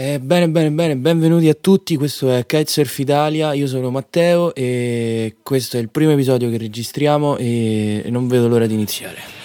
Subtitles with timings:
[0.00, 5.38] Eh, bene, bene, bene, benvenuti a tutti, questo è Kitesurf Italia, io sono Matteo e
[5.42, 9.37] questo è il primo episodio che registriamo e non vedo l'ora di iniziare.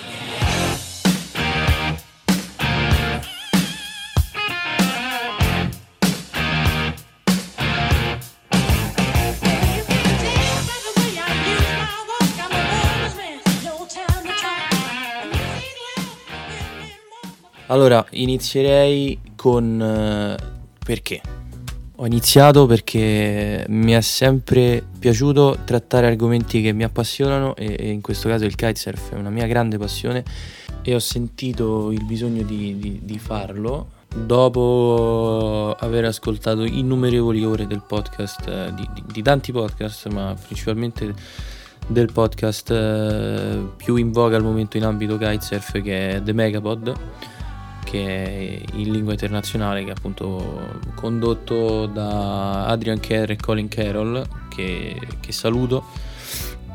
[17.74, 20.38] Allora, inizierei con eh,
[20.86, 21.22] perché.
[21.96, 28.30] Ho iniziato perché mi è sempre piaciuto trattare argomenti che mi appassionano e, in questo
[28.30, 30.24] caso il kitesurf è una mia grande passione
[30.84, 37.82] e ho sentito il bisogno di, di, di farlo dopo aver ascoltato innumerevoli ore del
[37.88, 41.12] podcast, eh, di, di, tanti podcast, ma principalmente
[41.88, 46.94] del podcast eh, più in voga al momento in ambito kitesurf che è The Megapod
[47.94, 55.00] che in lingua internazionale che è appunto condotto da Adrian Kerr e Colin Carroll che,
[55.20, 55.86] che saluto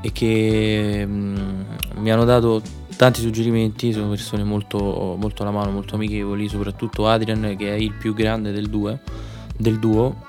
[0.01, 1.63] e che mh, mm,
[1.97, 2.63] mi hanno dato
[2.95, 7.95] tanti suggerimenti, sono persone molto, molto alla mano, molto amichevoli, soprattutto Adrian che è il
[7.95, 9.01] più grande del, due,
[9.57, 10.27] del duo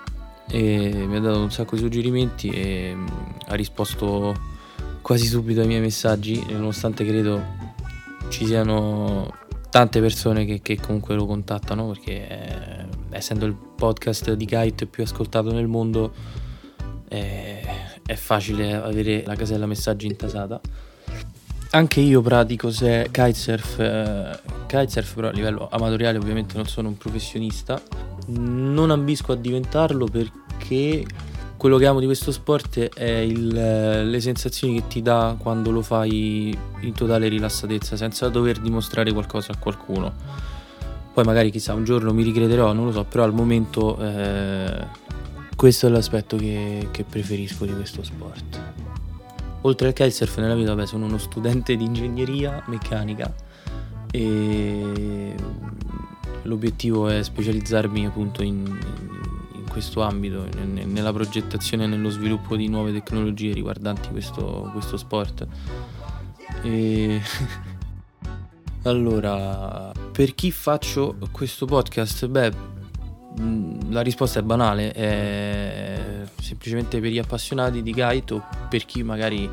[0.49, 3.07] e mi ha dato un sacco di suggerimenti e mh, mm,
[3.49, 4.35] ha risposto
[5.01, 7.41] quasi subito ai miei messaggi nonostante credo
[8.29, 9.31] ci siano
[9.69, 15.03] tante persone che, che, comunque lo contattano perché eh, essendo il podcast di kite più
[15.03, 16.11] ascoltato nel mondo
[17.07, 17.61] eh,
[18.05, 20.59] è facile avere la casella messaggi intasata.
[21.71, 26.97] Anche io pratico se kitesurf eh, kitesurf però a livello amatoriale ovviamente non sono un
[26.97, 27.79] professionista.
[28.27, 31.05] Non ambisco a diventarlo perché
[31.59, 33.47] quello che amo di questo sport è il,
[34.09, 39.51] le sensazioni che ti dà quando lo fai in totale rilassatezza, senza dover dimostrare qualcosa
[39.51, 40.13] a qualcuno.
[41.13, 44.87] Poi magari chissà un giorno mi ricrederò, non lo so, però al momento eh,
[45.53, 48.61] questo è l'aspetto che, che, preferisco di questo sport.
[49.63, 53.35] Oltre al kitesurf nella vita, vabbè, sono uno studente di ingegneria meccanica
[54.11, 55.35] e
[56.43, 59.28] l'obiettivo è specializzarmi appunto in, in
[59.79, 65.47] questo ambito, nella progettazione e nello sviluppo di nuove tecnologie riguardanti questo, questo sport.
[66.63, 67.21] E...
[68.83, 72.27] allora, per chi faccio questo podcast?
[72.27, 72.51] Beh,
[73.89, 79.49] la risposta è banale, è semplicemente per gli appassionati di kite o per chi magari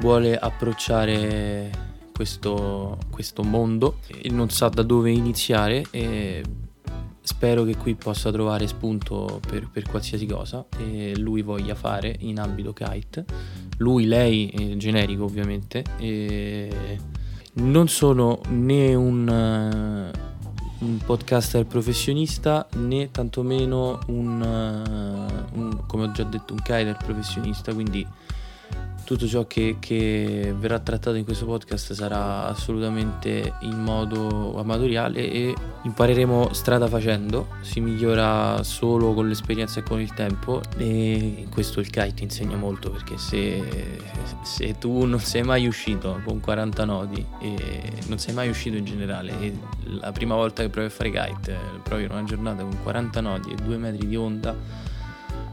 [0.00, 1.70] vuole approcciare
[2.12, 6.42] questo, questo mondo e non sa da dove iniziare e
[7.26, 12.38] Spero che qui possa trovare spunto per, per, qualsiasi cosa e lui voglia fare in
[12.38, 13.24] ambito kite.
[13.78, 15.82] Lui, lei, eh, generico ovviamente.
[15.98, 17.00] E
[17.54, 26.12] non sono né un, uh, un, podcaster professionista né tantomeno un, uh, un, come ho
[26.12, 28.06] già detto, un kiter professionista, quindi
[29.06, 35.54] tutto ciò che, che, verrà trattato in questo podcast sarà assolutamente in modo amatoriale e
[35.84, 41.88] impareremo strada facendo, si migliora solo con l'esperienza e con il tempo e questo il
[41.88, 44.00] kite insegna molto perché se,
[44.42, 48.84] se tu non sei mai uscito con 40 nodi e non sei mai uscito in
[48.84, 49.56] generale e
[50.00, 53.54] la prima volta che provi a fare kite provi una giornata con 40 nodi e
[53.54, 54.52] 2 metri di onda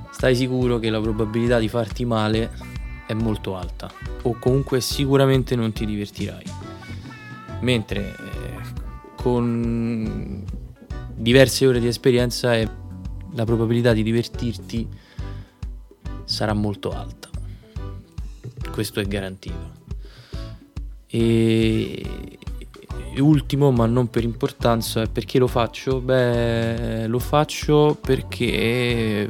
[0.10, 2.73] stai sicuro che la probabilità di farti male
[3.06, 3.92] è molto alta
[4.24, 6.46] o comunque sicuramente non ti divertirai.
[7.62, 8.54] Mentre eh,
[9.16, 10.44] con
[11.16, 12.68] diverse ore di esperienza eh,
[13.32, 14.88] la probabilità di divertirti
[16.26, 17.30] sarà molto alta.
[18.72, 19.82] Questo è garantito.
[21.08, 22.40] E
[23.18, 26.00] ultimo, ma non per importanza, perché lo faccio?
[26.00, 29.30] Beh, lo faccio perché,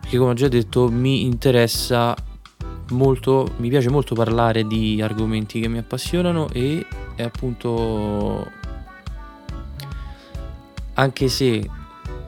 [0.00, 2.14] perché come ho già detto, mi interessa
[2.94, 6.86] molto, mi piace molto parlare di argomenti che mi appassionano e
[7.18, 8.50] appunto
[10.94, 11.68] anche se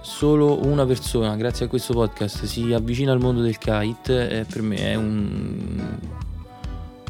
[0.02, 4.62] solo una persona grazie a questo podcast si avvicina al mondo del kite eh, per
[4.62, 5.98] me è un,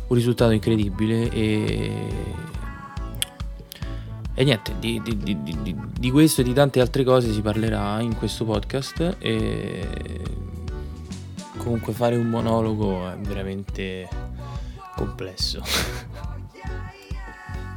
[0.07, 1.93] un risultato incredibile e,
[4.35, 8.17] e niente di, di, di, di, questo e di tante altre cose si parlerà in
[8.17, 9.89] questo podcast e
[11.67, 14.09] comunque fare un monologo è veramente
[14.95, 15.61] complesso.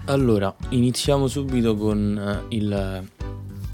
[0.06, 3.10] allora, iniziamo subito con eh, il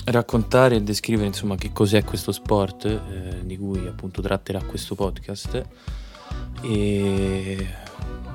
[0.06, 5.68] raccontare e descrivere insomma che cos'è questo sport eh, di cui appunto tratterà questo podcast
[6.62, 7.68] e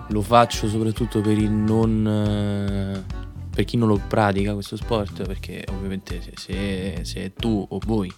[0.08, 3.04] lo faccio soprattutto per non, eh,
[3.48, 8.12] per chi non lo pratica questo sport, perché ovviamente se, se, se tu o voi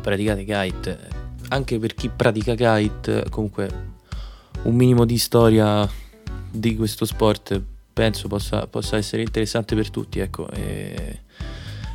[0.00, 3.92] praticate kite, anche per chi pratica kite, comunque
[4.62, 5.88] un minimo di storia
[6.50, 7.60] di questo sport
[7.92, 11.20] penso possa, possa essere interessante per tutti, ecco, e,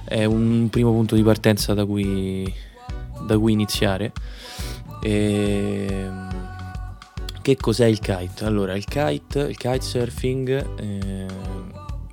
[0.06, 2.51] è un primo punto di partenza da cui,
[3.25, 4.12] da cui iniziare.
[5.01, 6.10] E,
[7.42, 8.45] che cos'è il kite?
[8.45, 11.25] Allora, il kite, il kitesurfing, eh,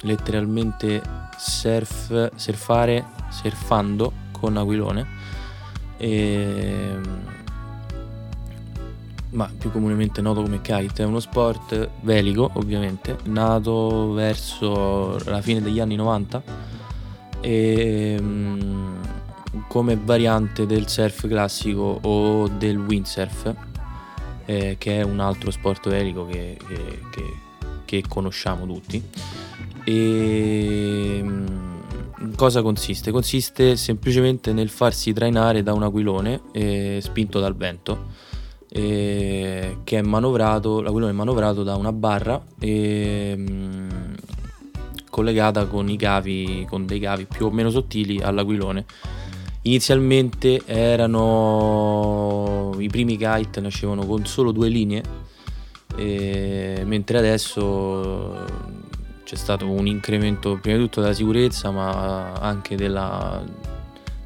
[0.02, 1.00] letteralmente
[1.38, 5.15] surf, surfare, surfando con aquilone.
[5.98, 6.98] E,
[9.31, 15.60] ma più comunemente noto come kite, è uno sport velico ovviamente, nato verso la fine
[15.60, 16.43] degli anni 90
[17.40, 18.20] e
[19.69, 23.54] come variante del surf classico o del windsurf,
[24.46, 27.22] eh, che è un altro sport velico che, che, che,
[27.84, 29.02] che conosciamo tutti.
[29.84, 31.25] E
[32.34, 33.10] cosa consiste?
[33.10, 38.24] Consiste semplicemente nel farsi trainare da un aquilone eh, spinto dal vento.
[38.68, 44.14] Eh, che è manovrato, l'aquilone è manovrato da una barra mh,
[45.08, 48.84] collegata con i cavi, con dei cavi più o meno sottili all'aquilone
[49.66, 51.92] Inizialmente erano
[52.78, 55.02] i primi kite nascevano con solo due linee,
[55.96, 58.44] mentre adesso
[59.26, 63.43] c'è stato un incremento prima di tutto della sicurezza, ma anche della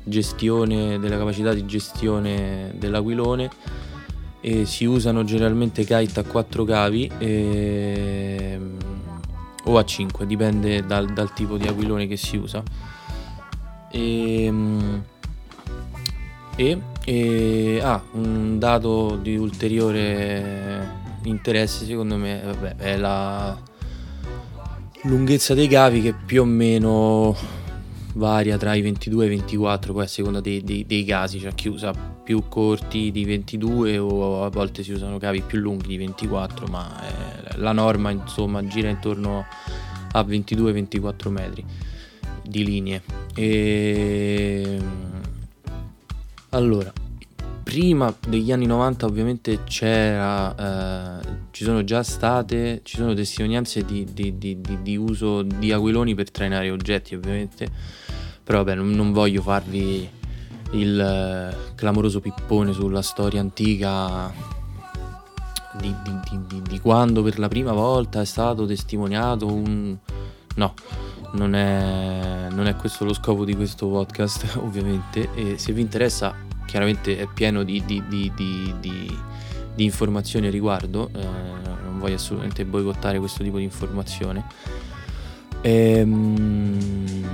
[0.05, 3.51] gestione, della capacità di gestione dell'aquilone.
[4.43, 8.61] E si usano generalmente kite a quattro cavi e,
[9.65, 12.63] o a 5, dipende dal, dal, tipo di aquilone che si usa.
[13.91, 14.53] E,
[16.57, 23.69] e, e ah, un dato di ulteriore interesse secondo me vabbè, è la
[25.05, 27.37] lunghezza dei cavi che più o meno
[28.15, 31.55] varia tra i 22 e i 24 poi a seconda dei, dei, dei casi cioè
[31.55, 35.97] chi usa più corti di 22 o a volte si usano cavi più lunghi di
[35.97, 39.47] 24 ma eh, la norma insomma gira intorno
[40.13, 41.65] a 22-24 metri
[42.43, 43.03] di linee.
[43.35, 44.79] E
[46.51, 46.93] allora,
[47.71, 54.05] prima degli anni 90 ovviamente c'era, eh, ci sono già state, ci sono testimonianze di,
[54.13, 57.71] di, di, di, uso di aquiloni per trainare oggetti ovviamente,
[58.43, 60.09] però vabbè non, non voglio farvi
[60.73, 64.33] il eh, clamoroso pippone sulla storia antica
[65.79, 65.95] di,
[66.67, 69.97] di, quando per la prima volta è stato testimoniato un...
[70.57, 70.75] no,
[71.35, 75.29] non è, non è questo lo scopo di questo podcast ovviamente.
[75.35, 78.73] E se vi interessa chiaramente è pieno di, di, di,
[79.75, 81.25] di informazioni a riguardo eh,
[81.83, 84.45] non voglio assolutamente boicottare questo tipo di informazione.
[85.63, 87.25] Ehm,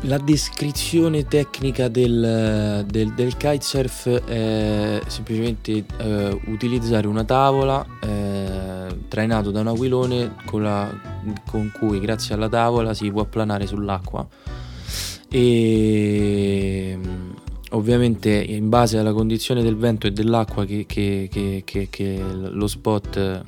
[0.00, 9.52] la descrizione tecnica del, del, del kitesurf è semplicemente eh, utilizzare una tavola eh, trainato
[9.52, 10.90] da un aquilone con, la,
[11.46, 14.26] con, cui grazie alla tavola si può planare sull'acqua
[15.36, 16.96] e
[17.70, 21.28] ovviamente in base alla condizione del vento e dell'acqua che, che,
[21.64, 22.22] che, che
[22.52, 23.42] lo spot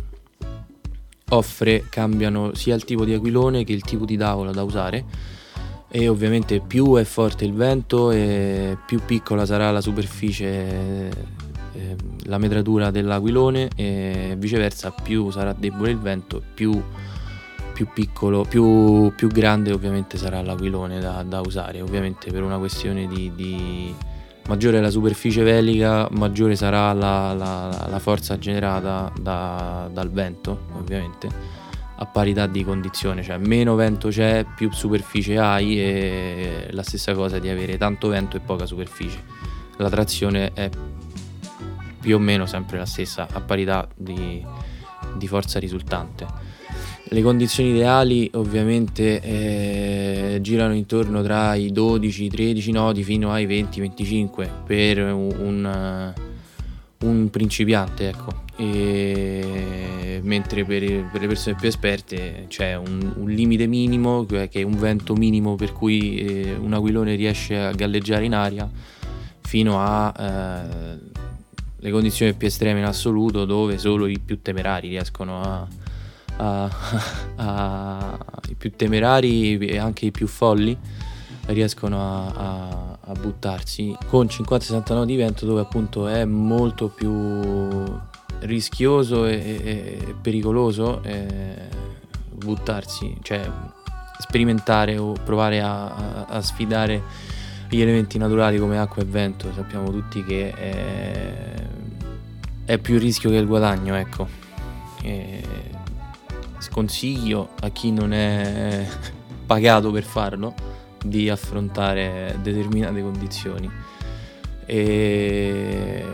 [1.28, 5.04] offre cambiano sia il tipo di aquilone che il tipo di tavola da usare.
[5.88, 11.08] E ovviamente più è forte il vento e più piccola sarà la superficie,
[11.72, 16.82] eh, la metratura dell'aquilone e viceversa più sarà debole il vento più,
[17.76, 23.06] più piccolo, più, più, grande ovviamente sarà l'aquilone da, da, usare, ovviamente per una questione
[23.06, 23.94] di, di
[24.48, 31.28] maggiore la superficie velica, maggiore sarà la, la, la forza generata da, dal vento ovviamente
[31.98, 37.38] a parità di condizione, cioè meno vento c'è, più superficie hai e la stessa cosa
[37.38, 39.22] di avere tanto vento e poca superficie.
[39.76, 40.70] La trazione è
[42.00, 44.42] più o meno sempre la stessa a parità di,
[45.14, 46.45] di forza risultante.
[47.08, 54.98] Le condizioni ideali ovviamente eh, girano intorno tra i 12-13 nodi fino ai 20-25 per
[54.98, 56.14] un, un,
[56.98, 58.42] un principiante, ecco.
[58.56, 64.62] E, mentre per, per, le persone più esperte c'è un, un, limite minimo che è
[64.62, 68.68] un vento minimo per cui eh, un aquilone riesce a galleggiare in aria
[69.42, 70.98] fino a
[71.78, 75.68] eh, condizioni più estreme in assoluto dove solo i più temerari riescono a,
[78.48, 80.76] i più temerari e anche i più folli
[81.46, 87.84] riescono a, a, a buttarsi con 50-60 nodi di vento dove appunto è molto più
[88.40, 91.68] rischioso e, e, e pericoloso eh,
[92.32, 93.48] buttarsi, cioè
[94.18, 97.02] sperimentare o provare a, a, sfidare
[97.68, 99.52] gli elementi naturali come acqua e vento.
[99.54, 101.34] Sappiamo tutti che è,
[102.64, 104.28] è più rischio che il guadagno, ecco.
[105.02, 105.42] E
[106.76, 108.86] sconsiglio a chi non è
[109.46, 110.54] pagato per farlo
[111.02, 113.70] di affrontare determinate condizioni.
[114.66, 116.04] E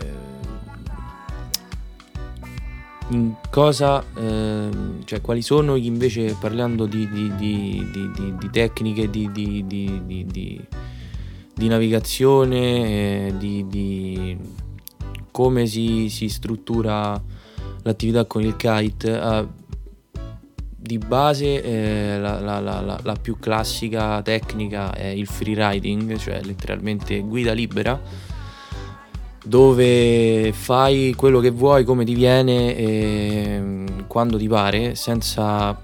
[3.50, 4.68] cosa, eh,
[5.04, 7.84] cioè quali sono invece parlando di, di, di,
[8.38, 9.28] di tecniche di,
[11.56, 14.38] navigazione, eh, di,
[15.32, 17.20] come si, si, struttura
[17.82, 19.20] l'attività con il kite.
[19.20, 19.60] Eh,
[20.82, 27.20] di base eh, la, la, la, la più classica tecnica è il freeriding, cioè letteralmente
[27.20, 28.00] guida libera
[29.44, 35.76] dove fai quello che vuoi, come ti viene, e quando ti pare, senza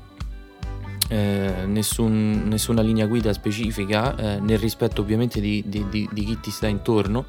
[1.09, 6.41] eh, nessun, nessuna linea guida specifica, eh, nel rispetto ovviamente di, di, di, di, chi
[6.41, 7.25] ti sta intorno,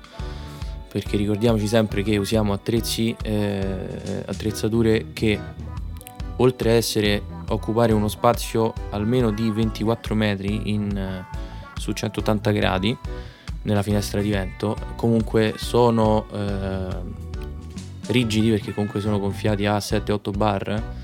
[0.91, 5.39] perché ricordiamoci sempre che usiamo attrezzi, eh, attrezzature che
[6.38, 11.25] oltre a essere occupare uno spazio almeno di 24 metri in, eh,
[11.75, 12.98] su 180 gradi,
[13.63, 14.75] nella finestra di vento.
[14.96, 16.88] Comunque sono eh,
[18.08, 20.98] rigidi perché comunque sono gonfiati a 7-8 bar.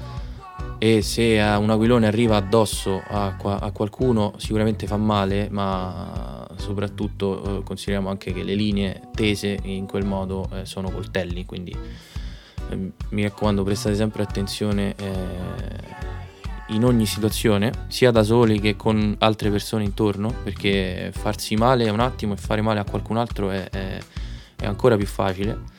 [0.78, 7.64] E se un aquilone arriva addosso a, a, qualcuno sicuramente fa male ma soprattutto eh,
[7.64, 11.76] consideriamo anche che le linee tese in quel modo eh, sono coltelli quindi
[12.70, 16.05] eh, mi raccomando prestate sempre attenzione eh,
[16.70, 22.00] in ogni situazione, sia da soli che con altre persone intorno, perché farsi male un
[22.00, 23.98] attimo e fare male a qualcun altro è, è,
[24.56, 25.74] è ancora più facile.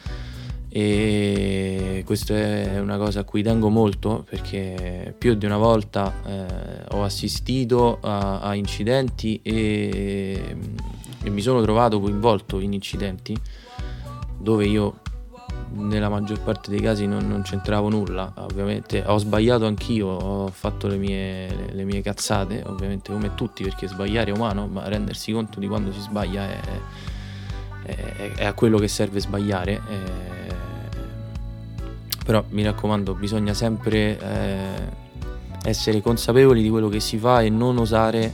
[0.69, 6.85] E questa è una cosa a cui tengo molto perché più di una volta eh,
[6.91, 10.55] ho assistito a, a incidenti e,
[11.23, 13.35] e mi sono trovato coinvolto in incidenti
[14.39, 15.01] dove io
[15.77, 20.87] nella maggior parte dei casi non, non, c'entravo nulla, ovviamente ho sbagliato anch'io, ho fatto
[20.87, 25.61] le mie, le, mie, cazzate, ovviamente come tutti perché sbagliare è umano, ma rendersi conto
[25.61, 26.61] di quando si sbaglia è,
[27.85, 29.75] è, è a quello che serve sbagliare.
[29.75, 30.55] È,
[32.25, 35.05] però mi raccomando, bisogna sempre eh,
[35.63, 38.33] essere consapevoli di quello che si fa e non osare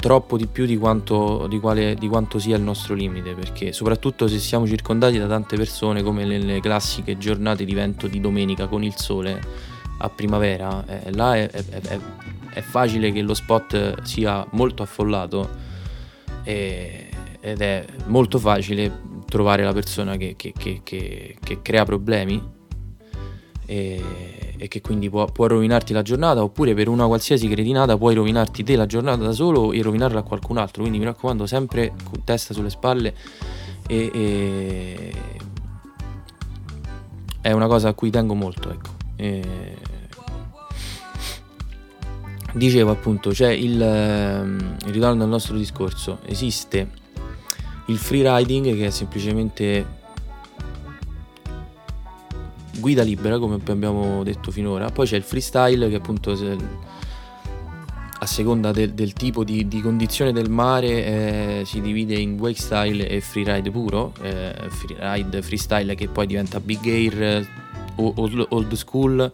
[0.00, 4.26] troppo di più di quanto, di, quale, di quanto, sia il nostro limite, perché soprattutto
[4.26, 8.82] se siamo circondati da tante persone come nelle classiche giornate di vento di domenica con
[8.82, 9.40] il sole
[9.98, 12.00] a primavera, eh, là è, è, è,
[12.54, 15.48] è, facile che lo spot sia molto affollato
[16.42, 18.90] e, ed è molto facile
[19.26, 22.42] trovare la persona che, che, che, che crea problemi.
[23.66, 24.02] E,
[24.62, 28.62] e che quindi può, può, rovinarti la giornata oppure per una qualsiasi cretinata puoi rovinarti
[28.62, 30.82] te la giornata da solo e rovinarla a qualcun altro.
[30.82, 33.14] Quindi mi raccomando sempre testa sulle spalle
[33.88, 35.12] e, e...
[37.40, 38.90] è una cosa a cui tengo molto ecco.
[39.16, 39.76] E...
[42.52, 46.18] dicevo appunto c'è ehm, il ritorno al nostro discorso.
[46.26, 46.90] Esiste
[47.86, 49.99] il free riding che è semplicemente
[52.80, 56.32] guida libera come abbiamo detto finora, poi c'è il freestyle che appunto
[58.22, 62.60] a seconda del, del tipo di, di, condizione del mare eh, si divide in wake
[62.60, 67.46] style e freeride puro, eh, freeride, freestyle che poi diventa big air, eh,
[67.96, 69.32] old, old school,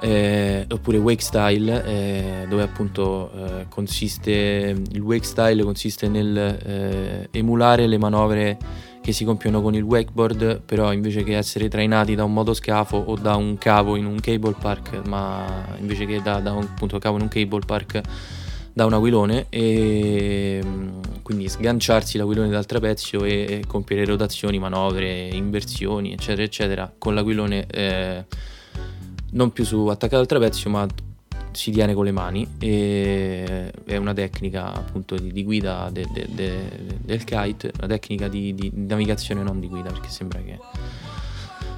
[0.00, 7.28] eh, oppure wake style eh, dove appunto eh, consiste il wake style consiste nel eh,
[7.30, 8.58] emulare le manovre
[9.04, 13.16] che si compiono con il wakeboard, però invece che essere trainati da un motoscafo o
[13.16, 17.16] da un cavo in un cable park, ma invece che da, da un appunto, cavo
[17.16, 18.00] in un cable park
[18.72, 25.28] da un aquilone e mm, quindi sganciarsi l'aquilone dal trapezio e, e compiere rotazioni, manovre,
[25.28, 28.24] inversioni, eccetera, eccetera, con l'aquilone eh,
[29.32, 30.86] non più su attaccato al trapezio, ma
[31.54, 36.26] si tiene con le mani e è una tecnica appunto di, di guida de, de,
[36.30, 36.68] de,
[37.00, 40.58] del kite, una tecnica di, di, navigazione non di guida perché sembra che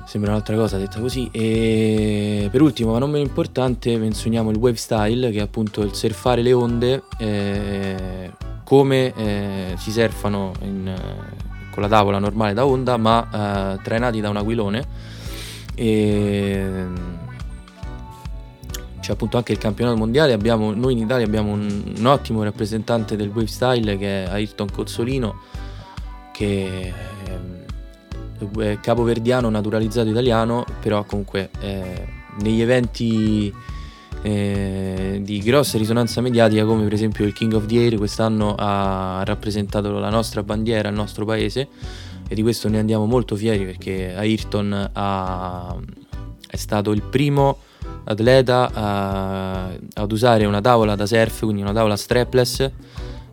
[0.06, 1.28] sembra un'altra cosa detta così.
[1.30, 5.94] E per ultimo ma non meno importante menzioniamo il wave style che è appunto il
[5.94, 8.32] surfare le onde eh,
[8.64, 10.94] come eh, si surfano in,
[11.70, 15.04] con la tavola normale da onda ma eh, trainati da un aquilone.
[15.74, 17.14] E
[19.06, 23.14] c'è appunto anche il campionato mondiale, abbiamo, noi in Italia abbiamo un, un, ottimo rappresentante
[23.14, 25.42] del wave style che è Ayrton Cozzolino
[26.32, 26.92] che
[27.24, 32.04] ehm, eh, capoverdiano naturalizzato italiano, però comunque eh,
[32.40, 33.54] negli eventi
[34.22, 39.22] eh, di grossa risonanza mediatica come per esempio il King of the Air quest'anno ha
[39.24, 41.68] rappresentato la nostra bandiera, il nostro paese
[42.26, 45.76] e di questo ne andiamo molto fieri perché Ayrton ha,
[46.48, 47.58] è stato il primo
[48.08, 52.70] atleta a, ad usare una tavola da surf, quindi una tavola strapless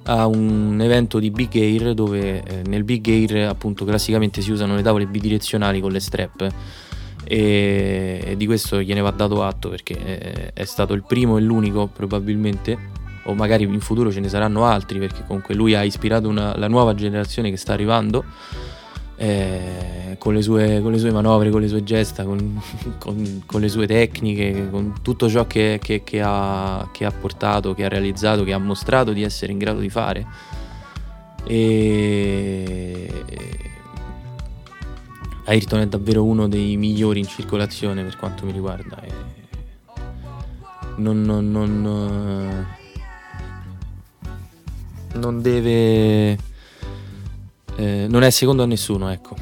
[0.06, 4.76] a un evento di Big Air dove eh, nel Big Air appunto classicamente si usano
[4.76, 6.48] le tavole bidirezionali con le strap.
[7.26, 11.42] E, e di questo gliene va dato atto perché è, è stato il primo e
[11.42, 12.78] l'unico probabilmente
[13.26, 16.68] o magari in futuro ce ne saranno altri perché comunque lui ha ispirato una, la
[16.68, 18.26] nuova generazione che sta arrivando
[19.16, 22.62] eh, con, le sue, con, le sue, manovre, con le sue gesta, con,
[22.98, 27.74] con, con le sue tecniche, con tutto ciò che, che, che, ha, che, ha, portato,
[27.74, 30.26] che ha realizzato, che ha mostrato di essere in grado di fare.
[31.46, 33.12] E...
[35.46, 39.02] Ayrton è davvero uno dei migliori in circolazione per quanto mi riguarda.
[39.02, 39.12] E...
[40.96, 42.68] Non, non, non,
[45.14, 46.38] non deve
[47.76, 49.36] eh, non è secondo a nessuno, ecco.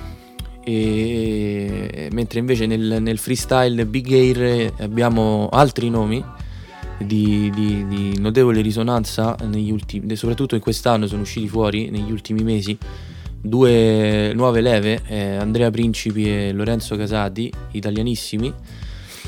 [0.64, 6.24] E, mentre invece nel, nel, freestyle Big Air abbiamo altri nomi
[7.00, 12.78] di, di, di notevole risonanza, ultimi, soprattutto in quest'anno sono usciti fuori negli ultimi mesi
[13.42, 18.54] due nuove leve, eh, Andrea Principi e Lorenzo Casati, italianissimi.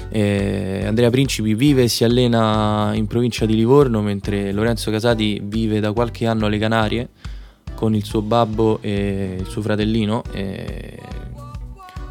[0.10, 5.79] Eh, Andrea Principi vive e si allena in provincia di Livorno, mentre Lorenzo Casati vive
[5.79, 7.10] da qualche anno alle Canarie
[7.75, 10.24] con il suo babbo e il suo fratellino.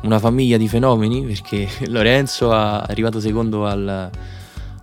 [0.03, 4.11] una famiglia di fenomeni perché Lorenzo è arrivato secondo al,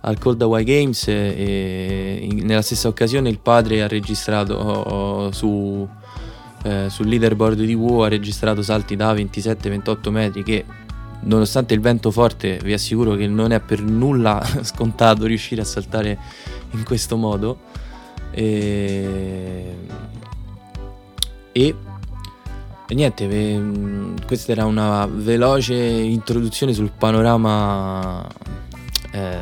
[0.00, 5.86] al Cold Hawaii Games e nella stessa occasione il padre ha registrato oh, su,
[6.62, 10.64] eh, sul leaderboard di WoW ha registrato salti da 27-28 metri che
[11.22, 16.18] nonostante il vento forte vi assicuro che non è per nulla scontato riuscire a saltare
[16.70, 17.58] in questo modo
[18.30, 19.74] e
[21.52, 21.74] e,
[22.88, 23.26] e niente,
[24.26, 28.26] questa era una veloce introduzione sul panorama
[29.12, 29.38] eh,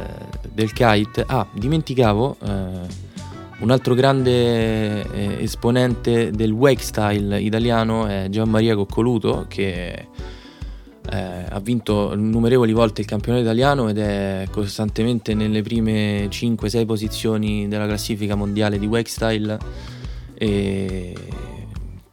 [0.52, 1.24] del kite.
[1.26, 3.06] Ah, dimenticavo, eh,
[3.58, 10.06] un altro grande eh, esponente del wake style italiano è Gian Maria Coccoluto che
[11.10, 17.66] eh, ha vinto numerevoli volte il campionato italiano ed è costantemente nelle prime 5-6 posizioni
[17.66, 19.58] della classifica mondiale di wake style
[20.34, 21.14] e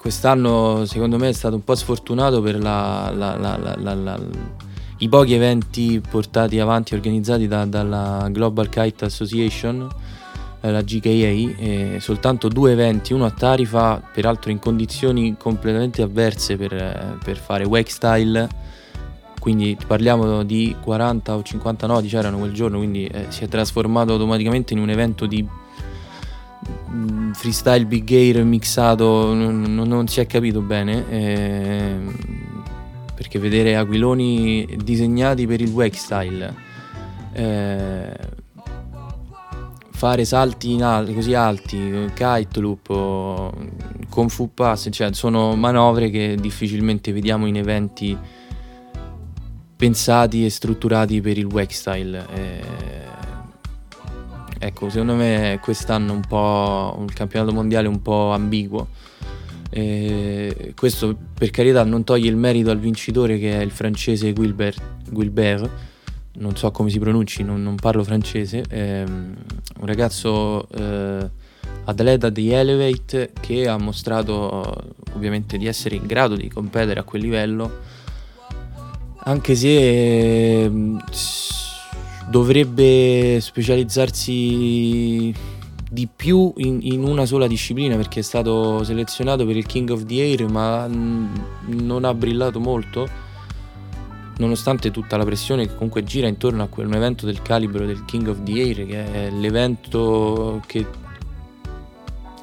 [0.06, 4.20] quest'anno secondo me è stato un po' sfortunato per la, la, la,
[5.00, 9.90] i pochi eventi portati avanti organizzati da, dalla Global Kite Association,
[10.62, 17.18] eh, la GKA, soltanto due eventi, uno a Tarifa, peraltro in condizioni completamente avverse per,
[17.24, 18.48] per fare wake style,
[19.40, 24.12] quindi parliamo di 40 o 50 nodi c'erano quel giorno, quindi eh, si è trasformato
[24.12, 25.44] automaticamente in un evento di
[27.34, 31.98] freestyle big air mixato non, non, si è capito bene eh,
[33.14, 36.54] perché vedere aquiloni disegnati per il wake style
[37.34, 38.18] eh,
[39.92, 47.12] fare salti al- così alti kite loop con fu pass cioè sono manovre che difficilmente
[47.12, 48.18] vediamo in eventi
[49.76, 52.95] pensati e strutturati per il wake style eh,
[54.58, 58.88] Ecco, secondo me quest'anno un po' un campionato mondiale un po' ambiguo.
[59.70, 64.82] E questo per carità non toglie il merito al vincitore che è il francese Guilbert,
[65.10, 65.70] Guilbert
[66.38, 71.30] non so come si pronunci, non, non parlo francese, è un ragazzo eh,
[71.86, 77.22] atleta di Elevate che ha mostrato ovviamente di essere in grado di competere a quel
[77.22, 77.80] livello,
[79.20, 80.72] anche se eh,
[82.30, 85.34] dovrebbe specializzarsi
[85.90, 90.06] di più in, in, una sola disciplina perché è stato selezionato per il King of
[90.06, 93.08] the Air ma non ha brillato molto
[94.38, 98.28] nonostante tutta la pressione che comunque gira intorno a quel, evento del calibro del King
[98.28, 100.86] of the Air che è l'evento che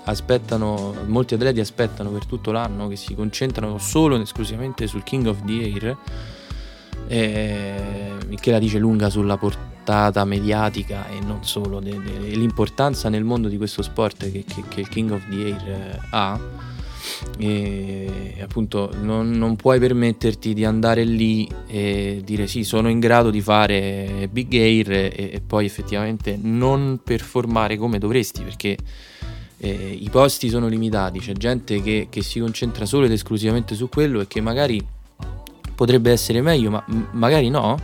[0.04, 5.26] aspettano molti atleti aspettano per tutto l'anno che si concentrano solo ed esclusivamente sul King
[5.26, 5.96] of the Air
[7.08, 9.71] eh, che la dice lunga sulla portata
[10.24, 14.80] mediatica e non solo de, de, l'importanza nel mondo di questo sport che, che, che
[14.80, 16.40] il King of the Air eh, ha
[17.36, 23.30] e appunto non, non, puoi permetterti di andare lì e dire sì sono in grado
[23.30, 28.76] di fare big air e, e poi effettivamente non performare come dovresti perché
[29.58, 33.88] eh, i posti sono limitati c'è gente che, che si concentra solo ed esclusivamente su
[33.88, 34.84] quello e che magari
[35.82, 37.76] potrebbe essere meglio, ma magari no,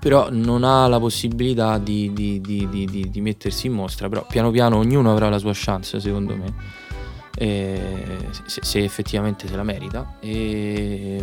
[0.00, 4.78] però non ha la possibilità di, di, di, di, mettersi in mostra, però piano piano
[4.78, 6.54] ognuno avrà la sua chance secondo me,
[8.46, 10.16] se, se, effettivamente se la merita.
[10.20, 11.22] E,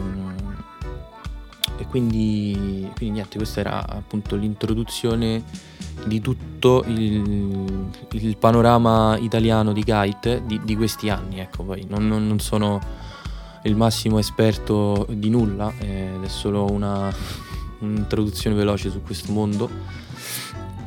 [1.80, 5.44] e quindi, quindi niente, questa era appunto l'introduzione
[6.06, 11.40] di tutto il, il panorama italiano di kite di, di, questi anni.
[11.40, 12.80] Ecco, poi non, non, non, sono
[13.63, 17.12] il massimo esperto di nulla, ed è solo una,
[17.80, 19.70] un'introduzione veloce su questo mondo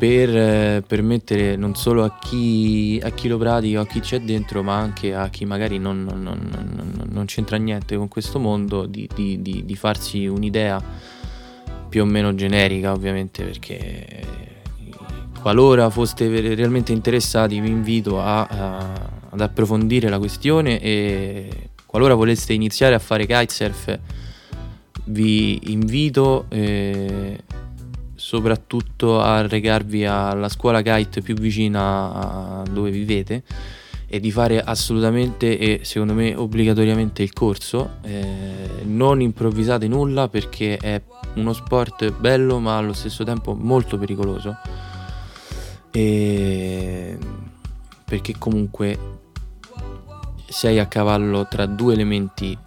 [0.00, 4.62] per eh, permettere non solo a chi, a chi, lo pratica a chi c'è dentro,
[4.62, 9.06] ma anche a chi magari non, non, non, non c'entra niente con questo mondo, di,
[9.14, 10.82] di, di, di, farsi un'idea
[11.86, 14.24] più o meno generica, ovviamente, perché
[15.38, 22.54] qualora foste realmente interessati vi invito a, a, ad approfondire la questione e qualora voleste
[22.54, 23.98] iniziare a fare kitesurf
[25.10, 27.38] vi invito eh,
[28.14, 33.42] soprattutto a recarvi alla scuola kite più vicina a dove vivete
[34.06, 37.98] e di fare assolutamente e secondo me obbligatoriamente il corso.
[38.02, 41.00] Eh, non improvvisate nulla perché è
[41.34, 44.56] uno sport bello ma allo stesso tempo molto pericoloso.
[45.92, 47.18] E
[48.04, 48.98] perché comunque
[50.48, 52.58] sei a cavallo tra due elementi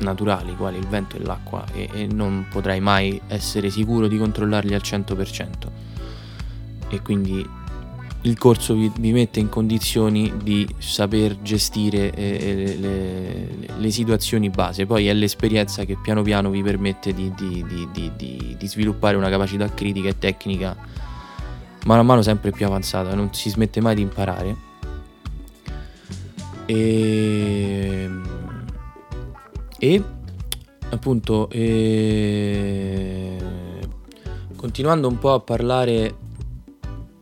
[0.00, 4.74] naturali quali il vento e l'acqua e, e non potrai mai essere sicuro di controllarli
[4.74, 5.50] al 100%
[6.88, 7.62] e quindi
[8.22, 14.86] il corso vi, vi, mette in condizioni di saper gestire eh, le, le, situazioni base,
[14.86, 19.68] poi è l'esperienza che piano piano vi permette di, di, di, di, sviluppare una capacità
[19.68, 20.74] critica e tecnica
[21.84, 24.72] mano a mano sempre più avanzata, non si smette mai di imparare.
[26.66, 28.08] E
[29.78, 30.02] e
[30.90, 33.36] appunto eh,
[34.56, 36.16] continuando un po' a parlare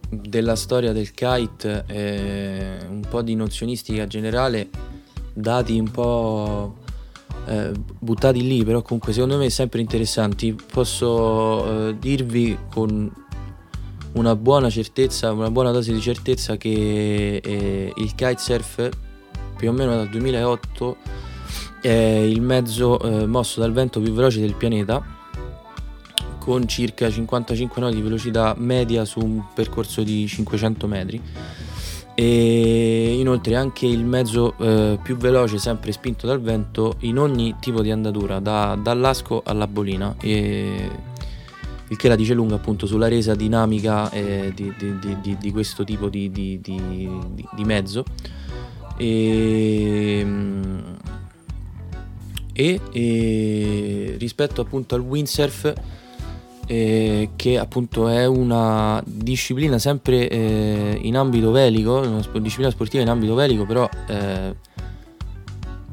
[0.08, 4.68] della storia del kite eh, un po' di nozionistica generale
[5.32, 6.76] dati un po'
[7.46, 10.54] eh, buttati lì però comunque secondo me sempre interessanti.
[10.54, 13.10] Posso eh, dirvi con
[14.12, 18.90] una buona certezza una buona dose di certezza che eh, il kitesurf
[19.56, 20.96] più o meno dal 2008
[21.82, 25.20] è il mezzo eh, mosso dal vento più veloce del pianeta
[26.38, 31.20] con circa 55 nodi di velocità media su un percorso di 500 metri.
[32.14, 37.80] E inoltre anche il mezzo eh, più veloce sempre spinto dal vento in ogni tipo
[37.80, 40.16] di andatura da, dall'asco alla bolina.
[40.20, 40.90] E
[41.88, 45.84] il che la dice lunga appunto sulla resa dinamica eh, di, di, di, di, questo
[45.84, 46.60] tipo di,
[47.64, 48.04] mezzo.
[48.96, 50.24] E
[52.52, 55.72] e, e rispetto appunto al windsurf
[56.66, 63.08] eh, che appunto è una disciplina sempre eh, in ambito velico, una disciplina sportiva in
[63.08, 64.54] ambito velico però eh,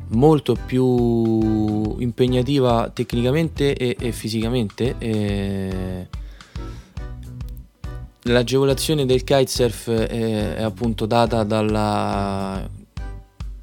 [0.09, 6.07] molto più impegnativa tecnicamente e, e fisicamente.
[8.23, 12.67] L'agevolazione del kitesurf è, è appunto data dalla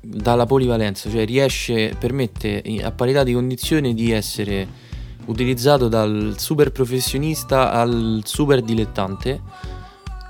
[0.09, 4.85] dalla polivalenza, cioè riesce, permette a parità di condizioni di essere
[5.27, 9.41] utilizzato dal super professionista al super dilettante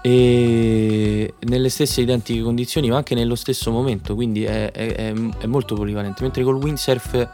[0.00, 5.74] e nelle stesse identiche condizioni ma anche nello stesso momento quindi è, è, è molto
[5.74, 6.22] polivalente.
[6.22, 7.28] Mentre col windsurf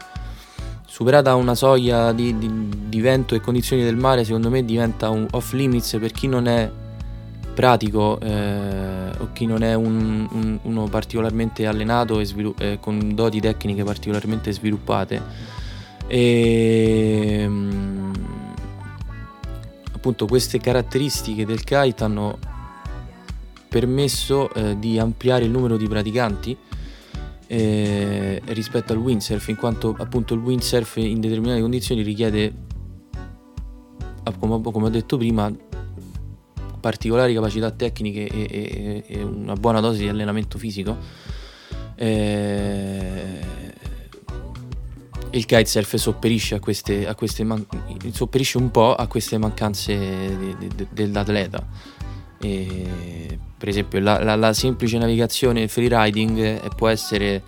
[0.85, 5.25] superata una soglia di, di, di, vento e condizioni del mare secondo me diventa un
[5.31, 6.69] off limits per chi non è
[7.53, 13.13] pratico eh, o chi non è un, un, uno particolarmente allenato e svilu- eh, con
[13.13, 15.21] doti tecniche particolarmente sviluppate.
[16.07, 18.13] E, mm,
[19.93, 22.37] appunto queste caratteristiche del kite hanno
[23.69, 26.55] permesso eh, di ampliare il numero di praticanti
[27.47, 32.53] eh, rispetto al windsurf in quanto appunto il windsurf in determinate condizioni richiede
[34.39, 35.51] come ho detto prima
[36.83, 40.97] particolari capacità tecniche e, e, e una buona dose di allenamento fisico,
[41.95, 43.39] eh,
[45.29, 47.65] il kitesurf sopperisce, a queste, a queste man-
[48.11, 51.65] sopperisce un po' a queste mancanze de- de- dell'atleta.
[52.41, 57.43] E, per esempio la, la, la, semplice navigazione freeriding eh, può essere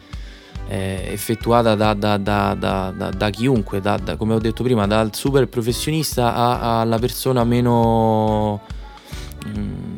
[0.69, 3.81] eh, effettuata da, da, da, da chiunque,
[4.17, 8.61] come ho detto prima, dal super professionista alla persona meno
[9.47, 9.97] Mm,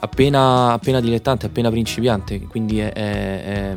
[0.00, 3.76] appena, appena, dilettante, appena principiante, quindi è, è,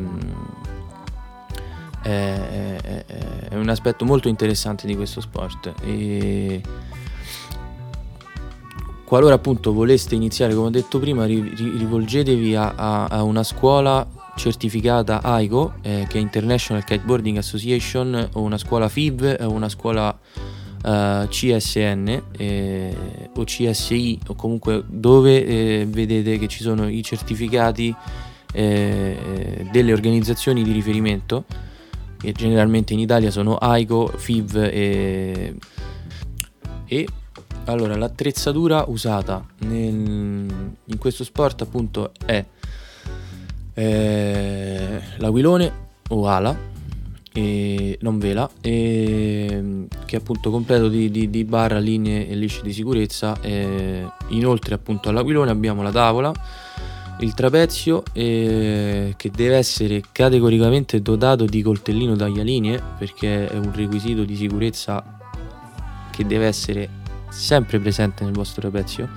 [2.01, 3.05] è,
[3.49, 5.73] è, un aspetto molto interessante di questo sport.
[5.83, 6.61] E
[9.05, 15.21] qualora appunto voleste iniziare, come ho detto prima, rivolgetevi a, a, a una scuola certificata
[15.21, 20.17] AICO, eh, che è International Kiteboarding Association, o una scuola FIV, o una scuola
[20.87, 22.95] uh, CSN eh,
[23.35, 27.93] o CSI, o comunque dove eh, vedete che ci sono i certificati
[28.53, 31.45] eh, delle organizzazioni di riferimento,
[32.17, 35.55] che generalmente in Italia sono AICO, FIV e...
[36.85, 37.07] e
[37.65, 39.93] allora, l'attrezzatura usata nel,
[40.85, 42.45] in questo sport appunto è
[43.73, 45.71] eh, l'aquilone
[46.07, 46.57] o ala,
[47.37, 52.63] e non vela, e, che è appunto completo di, di, di barra, linee e lisce
[52.63, 53.39] di sicurezza.
[53.41, 56.33] E, inoltre appunto all'aquilone abbiamo la tavola,
[57.19, 64.23] il trapezio eh, che deve essere categoricamente dotato di coltellino taglialinee perché è un requisito
[64.23, 65.03] di sicurezza
[66.11, 66.89] che deve essere
[67.29, 69.09] sempre presente nel vostro trapezio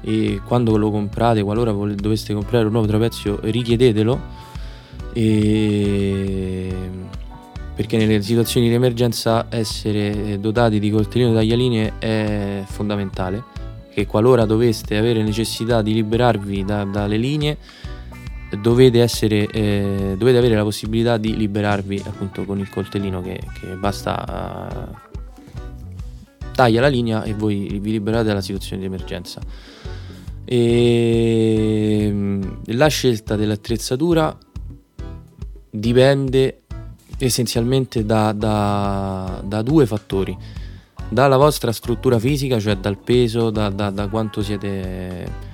[0.00, 4.20] e quando lo comprate, qualora doveste comprare un nuovo trapezio, richiedetelo
[5.12, 7.07] e...
[7.78, 13.40] perché nelle situazioni di emergenza essere dotati di coltellino taglialinee è fondamentale
[13.94, 17.56] che qualora doveste avere necessità di liberarvi da, dalle linee
[18.60, 23.68] dovete, essere, eh, dovete avere la possibilità di liberarvi appunto con il coltellino che, che
[23.76, 25.00] basta
[26.56, 29.40] taglia la linea e voi vi liberate dalla situazione di emergenza.
[30.44, 34.36] E ehm, la scelta dell'attrezzatura
[35.70, 36.62] dipende
[37.18, 40.36] essenzialmente da, da, da, due fattori.
[41.08, 45.46] Dalla vostra struttura fisica, cioè dal peso, da, da quanto siete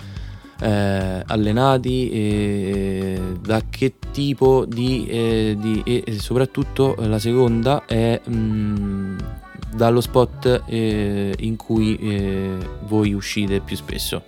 [0.61, 8.35] eh, allenati, e da che tipo di, eh, di, e soprattutto la seconda è mh,
[8.35, 9.19] mm,
[9.75, 14.23] dallo spot eh, in cui eh, voi uscite più spesso.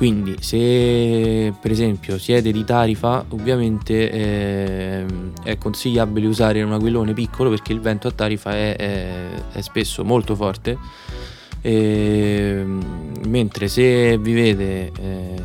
[0.00, 5.04] Quindi se per esempio siete di Tarifa ovviamente eh,
[5.42, 10.02] è consigliabile usare un aquilone piccolo perché il vento a Tarifa è, è, è spesso
[10.02, 10.78] molto forte
[11.60, 12.64] e,
[13.26, 15.42] mentre se vivete eh,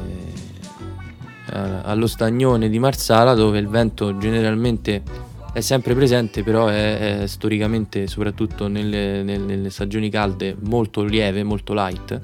[1.83, 5.03] allo stagnone di Marsala dove il vento generalmente
[5.51, 11.43] è sempre presente, però è, è storicamente, soprattutto nelle, nelle, nelle, stagioni calde, molto lieve,
[11.43, 12.21] molto light.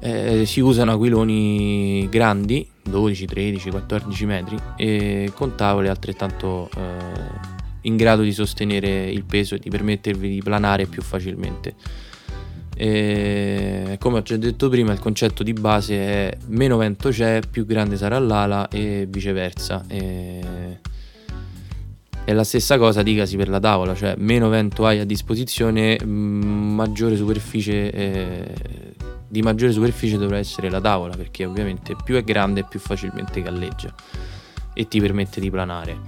[0.00, 7.96] Eh, si usano aquiloni grandi, 12, 13, 14 metri, e con tavole altrettanto eh, in
[7.96, 11.74] grado di sostenere il peso e di permettervi di planare più facilmente.
[12.74, 17.66] E come ho già detto prima, il concetto di base è meno vento c'è, più
[17.66, 19.84] grande sarà l'ala e viceversa.
[19.86, 20.78] E
[22.30, 27.16] e la stessa cosa dicasi per la tavola, cioè meno vento hai a disposizione, maggiore
[27.16, 28.54] superficie, eh,
[29.30, 33.94] di maggiore superficie dovrà essere la tavola, perché ovviamente più è grande più facilmente galleggia
[34.74, 35.98] e ti permette di planare.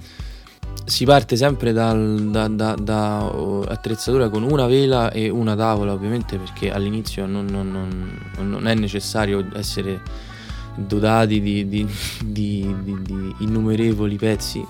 [0.84, 5.92] Si parte sempre dal, da, da, da uh, attrezzatura con una vela e una tavola,
[5.92, 10.00] ovviamente, perché all'inizio non, non, non, non è necessario essere
[10.74, 11.86] dotati di, di,
[12.24, 14.66] di, di innumerevoli pezzi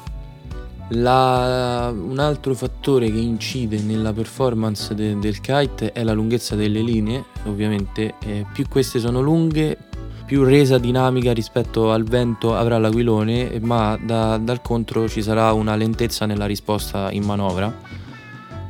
[0.94, 6.80] la, un altro fattore che incide nella performance de, del kite è la lunghezza delle
[6.80, 9.76] linee, ovviamente eh, più queste sono lunghe
[10.24, 15.74] più resa dinamica rispetto al vento avrà l'aquilone, ma da, dal contro ci sarà una
[15.74, 17.70] lentezza nella risposta in manovra,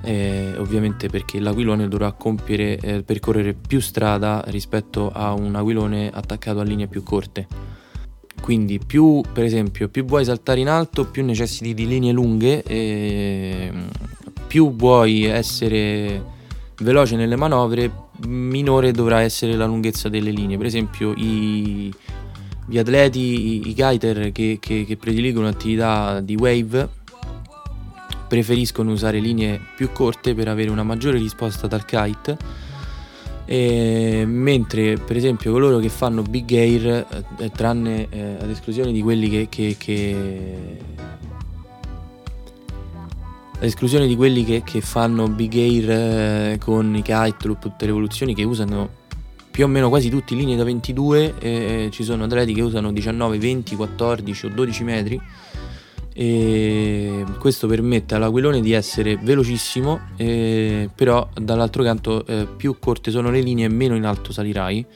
[0.03, 6.59] eh, ovviamente perché l'aquilone dovrà compiere, eh, percorrere più strada rispetto a un aquilone attaccato
[6.59, 7.47] a linee più corte.
[8.43, 13.71] Quindi più, per esempio, più vuoi saltare in alto, più necessiti di linee lunghe, e
[14.49, 16.21] più vuoi essere
[16.81, 17.89] veloce nelle manovre,
[18.27, 20.57] minore dovrà essere la lunghezza delle linee.
[20.57, 21.95] Per esempio i,
[22.67, 26.89] gli atleti, i, i kiter che, che, che prediligono attività di wave
[28.27, 32.37] preferiscono usare linee più corte per avere una maggiore risposta dal kite
[33.53, 39.03] e, mentre per esempio coloro che fanno big air, eh, tranne eh, ad esclusione di
[39.03, 40.79] quelli che, che, che
[43.55, 47.85] ad esclusione di quelli che, che fanno big air eh, con i kite loop, tutte
[47.85, 48.89] le evoluzioni che usano
[49.51, 53.37] più o meno quasi tutti linee da 22, eh, ci sono atleti che usano 19,
[53.37, 55.21] 20, 14 o 12 metri
[56.15, 63.31] e questo permette all'aquilone di essere velocissimo eh, però dall'altro canto eh, più corte sono
[63.31, 64.87] le linee meno in alto salirai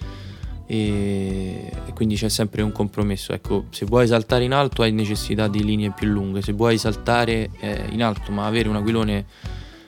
[0.66, 3.32] e, quindi c'è sempre un compromesso.
[3.32, 7.50] Ecco, se vuoi saltare in alto hai necessità di linee più lunghe, se vuoi saltare
[7.60, 9.24] eh, in alto ma avere un aquilone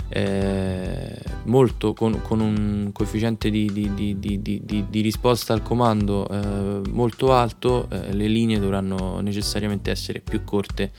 [0.08, 7.32] eh, molto con, con, un coefficiente di, di, di, di risposta al comando eh, molto
[7.32, 10.92] alto, eh, le linee dovranno necessariamente essere più corte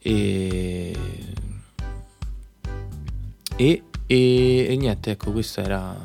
[0.00, 0.96] e,
[3.56, 5.96] e, e, e niente, ecco, questo era,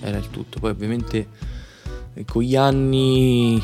[0.00, 0.58] era il tutto.
[0.58, 1.28] Poi ovviamente
[2.24, 3.60] con gli anni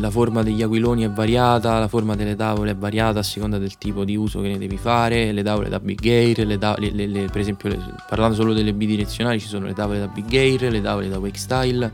[0.00, 3.78] la forma degli aquiloni è variata, la forma delle tavole è variata a seconda del
[3.78, 7.06] tipo di uso che ne devi fare, le tavole da big air, le tavole, le,
[7.06, 7.74] le, per esempio
[8.08, 11.38] parlando solo delle bidirezionali ci sono le tavole da big air, le tavole da wake
[11.38, 11.92] style,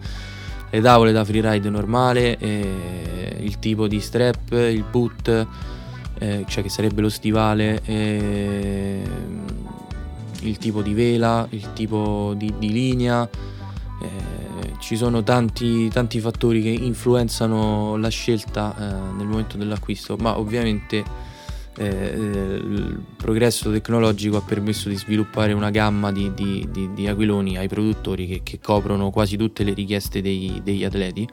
[0.70, 5.46] le tavole da freeride normale, eh, il tipo di strap, il put,
[6.18, 9.02] eh, cioè che sarebbe lo stivale, eh,
[10.40, 13.28] il tipo di vela, il tipo di, di linea.
[14.00, 14.47] Eh,
[14.78, 21.04] ci sono tanti, tanti fattori che influenzano la scelta eh, nel momento dell'acquisto, ma ovviamente
[21.76, 27.56] eh, il progresso tecnologico ha permesso di sviluppare una gamma di, di, di, di aquiloni
[27.56, 31.28] ai produttori che, che, coprono quasi tutte le richieste dei, degli atleti.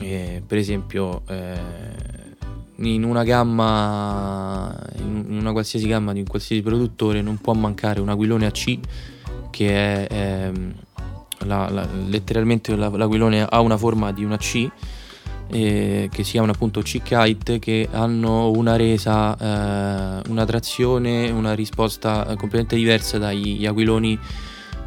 [0.00, 1.58] Eh, per esempio, eh,
[2.76, 8.08] in una gamma, in una qualsiasi gamma di un qualsiasi produttore, non può mancare un
[8.08, 8.78] aquilone AC
[9.50, 10.74] che è ehm,
[11.44, 14.70] la, la, letteralmente l'aquilone ha una forma di una C
[15.48, 22.24] eh, che si chiamano appunto C-Kite che hanno una resa, eh, una trazione, una risposta
[22.24, 24.18] completamente diversa dagli aquiloni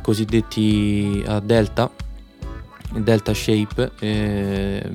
[0.02, 1.90] cosiddetti a delta,
[2.94, 4.92] delta shape, eh,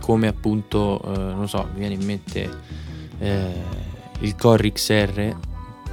[0.00, 2.50] come appunto, eh, non so, mi viene in mente
[3.18, 3.62] eh,
[4.20, 5.36] il Core XR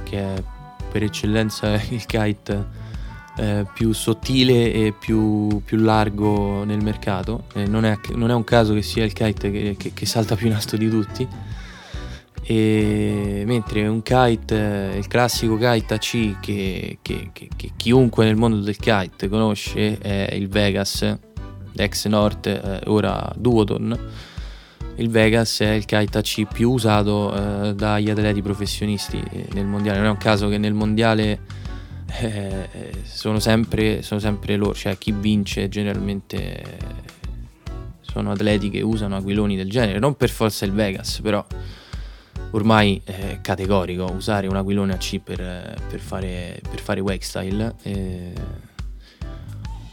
[0.02, 0.42] che è
[0.90, 2.82] per eccellenza il kite
[3.36, 7.44] eh, più sottile e più, più, largo nel mercato.
[7.54, 10.36] Eh, non, è, non, è, un caso che sia il kite che, che, che salta
[10.36, 11.26] più in alto di tutti.
[12.46, 17.30] E, mentre un kite, il classico kite AC che, che,
[17.76, 21.16] chiunque nel mondo del kite conosce è il Vegas,
[21.74, 23.98] ex North, eh, ora Duoton.
[24.96, 29.98] Il Vegas è il kite AC più usato eh, dagli atleti professionisti eh, nel mondiale.
[29.98, 31.62] Non è un caso che nel mondiale
[32.06, 32.68] eh,
[33.04, 37.12] sono, sempre, sono sempre loro, cioè chi vince generalmente
[38.00, 41.44] sono atleti che usano aquiloni del genere, non per forza il Vegas, però
[42.52, 47.74] ormai è categorico usare un aquilone AC per, per fare, per fare wake style.
[47.82, 48.32] Eh,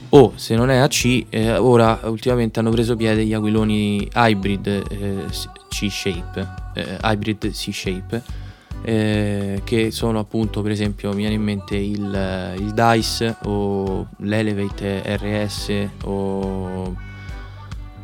[0.09, 5.25] o se non è AC, eh, ora ultimamente hanno preso piede gli aquiloni hybrid eh,
[5.69, 8.40] C-shape, eh, hybrid C-shape
[8.83, 15.03] eh, che sono appunto per esempio mi viene in mente il, il DICE o l'Elevate
[15.17, 17.09] RS o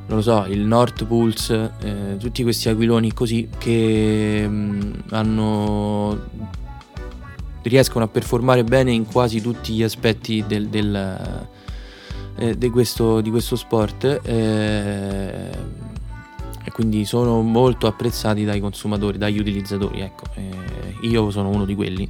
[0.07, 6.19] non lo so, il North Pulse, eh, tutti questi aquiloni così che mh, mm, hanno
[7.63, 11.47] riescono a performare bene in quasi tutti gli aspetti del, del,
[12.37, 14.21] eh, di, questo, di, questo, sport.
[14.23, 15.49] Eh,
[16.67, 20.01] e quindi sono molto apprezzati dai consumatori, dagli utilizzatori.
[20.01, 20.25] Ecco.
[20.33, 22.09] Eh, io sono uno di quelli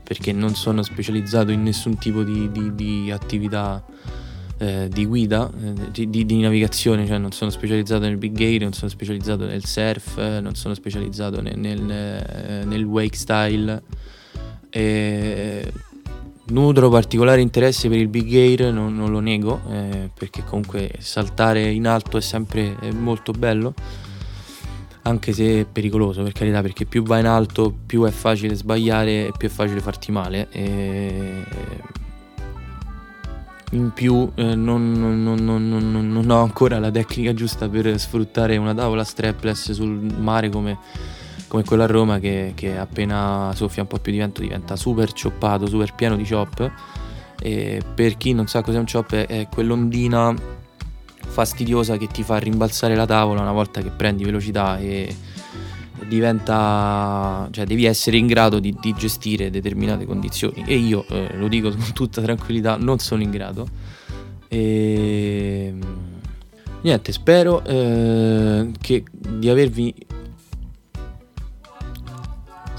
[0.00, 3.84] perché non sono specializzato in nessun tipo di, di, di attività
[4.58, 8.74] eh, di guida, eh, di, di, navigazione, cioè non sono specializzato nel big air, non
[8.74, 13.82] sono specializzato nel surf, eh, non sono specializzato nel, nel, eh, nel wake style.
[16.48, 21.70] Nutro particolare interesse per il big air, non, non lo nego, eh, perché comunque saltare
[21.70, 23.74] in alto è sempre è molto bello
[25.06, 29.28] anche se è pericoloso per carità perché più vai in alto più è facile sbagliare
[29.28, 30.48] e più è facile farti male.
[30.50, 31.44] E
[33.72, 38.74] in più eh, non, non, non, non, ho ancora la tecnica giusta per sfruttare una
[38.74, 40.78] tavola strapless sul mare come,
[41.48, 45.12] come quella a Roma che, che, appena soffia un po' più di vento diventa super
[45.12, 46.70] cioppato, super pieno di chop
[47.40, 50.34] e per chi non sa cos'è un chop è, è quell'ondina
[51.26, 55.14] fastidiosa che ti fa rimbalzare la tavola una volta che prendi velocità e
[56.06, 60.64] diventa cioè devi essere in grado di, di gestire determinate condizioni.
[60.66, 63.66] E io eh, lo dico con tutta tranquillità non sono in grado.
[64.48, 65.74] E
[66.82, 69.94] niente spero eh, che di avervi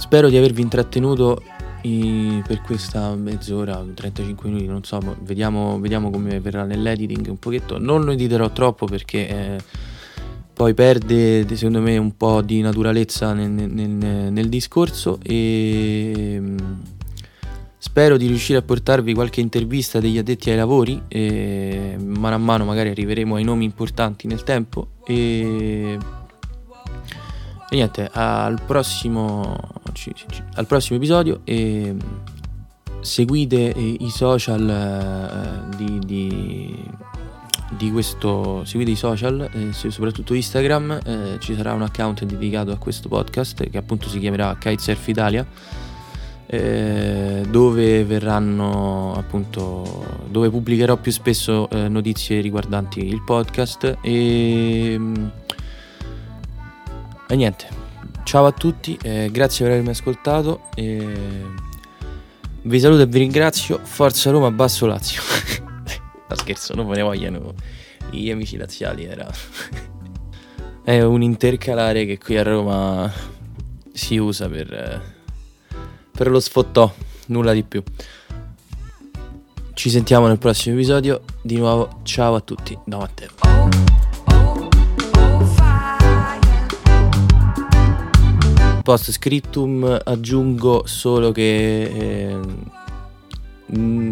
[0.07, 1.43] spero di avervi intrattenuto
[1.81, 7.77] per questa mezz'ora, 35 minuti, non so, vediamo, vediamo come verrà nell'editing un pochetto.
[7.77, 9.57] Non lo editerò troppo perché eh,
[10.53, 16.57] poi perde secondo me un po' di naturalezza nel, nel, nel discorso e mm,
[17.79, 22.65] Spero di riuscire a portarvi qualche intervista degli addetti ai lavori e mano a mano
[22.65, 25.97] magari arriveremo ai nomi importanti nel tempo e,
[27.69, 29.57] e niente, al prossimo,
[30.55, 31.95] al prossimo episodio e
[33.01, 36.83] seguite i social eh, di, di,
[37.77, 42.77] di, questo, seguite i social, eh, soprattutto Instagram, eh, ci sarà un account dedicato a
[42.77, 45.45] questo podcast che appunto si chiamerà Kitesurf Italia
[46.47, 54.99] eh, dove verranno appunto dove pubblicherò più spesso eh, notizie riguardanti il podcast e,
[57.27, 57.86] e niente
[58.27, 64.51] ciao a tutti eh, grazie per avermi ascoltato vi saluto e vi ringrazio forza Roma
[64.51, 65.21] basso Lazio
[66.27, 67.53] no scherzo non me ne vogliono
[68.11, 69.29] gli amici laziali era
[70.83, 73.09] è un intercalare che qui a Roma
[73.93, 75.15] si usa per
[76.17, 76.91] per lo sfottò,
[77.27, 77.83] nulla di più.
[79.75, 81.21] Ci sentiamo nel prossimo episodio.
[81.43, 83.66] Di nuovo, ciao a tutti da Matteo.
[88.87, 92.39] Post scriptum aggiungo solo che, eh,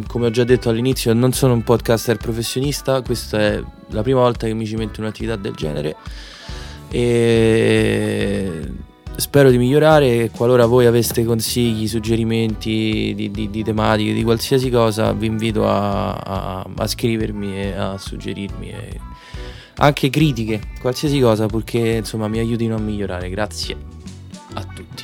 [0.05, 4.47] come ho già detto all'inizio, non sono un podcaster professionista, questa è la prima volta
[4.47, 5.95] che mi ci metto in un'attività del genere.
[6.89, 8.69] E
[9.15, 15.13] spero di migliorare qualora voi aveste consigli, suggerimenti di, di, di tematiche, di qualsiasi cosa,
[15.13, 18.99] vi invito a, a, a scrivermi e a suggerirmi e
[19.75, 23.29] anche critiche, qualsiasi cosa, purché insomma mi aiutino a migliorare.
[23.29, 23.94] Grazie.
[24.55, 24.94] à.